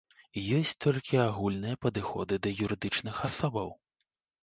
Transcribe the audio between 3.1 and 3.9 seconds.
асобаў.